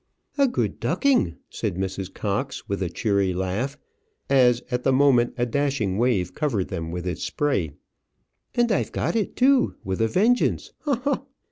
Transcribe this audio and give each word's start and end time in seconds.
"A 0.39 0.47
good 0.47 0.79
ducking," 0.79 1.35
said 1.51 1.75
Mrs. 1.75 2.11
Cox, 2.11 2.67
with 2.67 2.81
a 2.81 2.89
cheery 2.89 3.33
laugh, 3.35 3.77
as 4.31 4.63
at 4.71 4.81
the 4.81 4.91
moment 4.91 5.35
a 5.37 5.45
dashing 5.45 5.99
wave 5.99 6.33
covered 6.33 6.69
them 6.69 6.89
with 6.89 7.05
its 7.05 7.23
spray. 7.23 7.73
"And 8.55 8.71
I've 8.71 8.91
got 8.91 9.15
it 9.15 9.35
too, 9.35 9.75
with 9.83 10.01
a 10.01 10.07
vengeance. 10.07 10.73